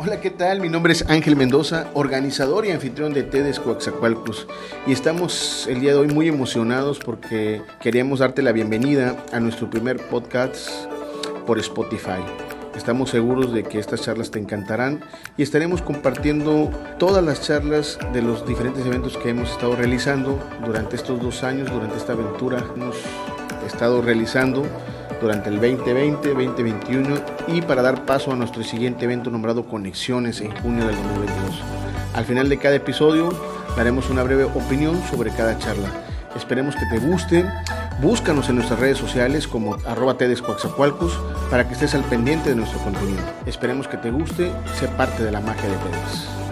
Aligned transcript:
Hola, 0.00 0.20
¿qué 0.20 0.30
tal? 0.30 0.60
Mi 0.60 0.68
nombre 0.68 0.92
es 0.92 1.04
Ángel 1.08 1.34
Mendoza, 1.34 1.88
organizador 1.92 2.64
y 2.64 2.70
anfitrión 2.70 3.12
de 3.12 3.24
TEDx 3.24 3.58
Coaxacualcos. 3.58 4.46
Y 4.86 4.92
estamos 4.92 5.66
el 5.66 5.80
día 5.80 5.90
de 5.90 5.98
hoy 5.98 6.06
muy 6.06 6.28
emocionados 6.28 7.00
porque 7.00 7.62
queríamos 7.80 8.20
darte 8.20 8.42
la 8.42 8.52
bienvenida 8.52 9.16
a 9.32 9.40
nuestro 9.40 9.68
primer 9.68 9.96
podcast 10.06 10.70
por 11.48 11.58
Spotify. 11.58 12.22
Estamos 12.76 13.10
seguros 13.10 13.52
de 13.52 13.64
que 13.64 13.80
estas 13.80 14.02
charlas 14.02 14.30
te 14.30 14.38
encantarán 14.38 15.00
y 15.36 15.42
estaremos 15.42 15.82
compartiendo 15.82 16.70
todas 17.00 17.24
las 17.24 17.42
charlas 17.42 17.98
de 18.12 18.22
los 18.22 18.46
diferentes 18.46 18.86
eventos 18.86 19.16
que 19.16 19.30
hemos 19.30 19.50
estado 19.50 19.74
realizando 19.74 20.38
durante 20.64 20.94
estos 20.94 21.20
dos 21.20 21.42
años, 21.42 21.72
durante 21.72 21.96
esta 21.96 22.12
aventura. 22.12 22.64
Hemos 22.76 22.94
estado 23.66 24.00
realizando 24.00 24.62
durante 25.20 25.48
el 25.48 25.60
2020, 25.60 26.28
2021 26.28 27.16
y 27.48 27.62
para 27.62 27.82
dar 27.82 28.04
paso 28.04 28.32
a 28.32 28.36
nuestro 28.36 28.62
siguiente 28.62 29.04
evento 29.04 29.30
nombrado 29.30 29.64
Conexiones 29.66 30.40
en 30.40 30.54
junio 30.56 30.86
del 30.86 30.96
2022. 30.96 31.62
Al 32.14 32.24
final 32.24 32.48
de 32.48 32.58
cada 32.58 32.76
episodio 32.76 33.30
daremos 33.76 34.10
una 34.10 34.22
breve 34.22 34.44
opinión 34.44 35.00
sobre 35.10 35.30
cada 35.30 35.58
charla. 35.58 35.88
Esperemos 36.36 36.76
que 36.76 36.86
te 36.86 37.04
guste. 37.04 37.44
Búscanos 38.00 38.48
en 38.48 38.56
nuestras 38.56 38.78
redes 38.78 38.98
sociales 38.98 39.48
como 39.48 39.74
arroba 39.86 40.16
para 41.50 41.66
que 41.66 41.74
estés 41.74 41.94
al 41.94 42.04
pendiente 42.04 42.50
de 42.50 42.56
nuestro 42.56 42.78
contenido. 42.80 43.22
Esperemos 43.46 43.88
que 43.88 43.96
te 43.96 44.10
guste, 44.10 44.52
sé 44.78 44.88
parte 44.88 45.24
de 45.24 45.32
la 45.32 45.40
magia 45.40 45.68
de 45.68 45.76
TEDx. 45.76 46.47